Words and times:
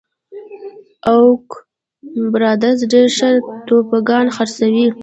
اوک 1.11 1.45
برادرز 2.33 2.79
ډېر 2.91 3.07
ښه 3.17 3.29
توبوګان 3.67 4.25
خرڅوي. 4.35 4.87